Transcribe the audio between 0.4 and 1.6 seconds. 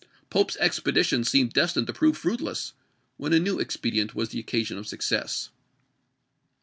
expedition seemed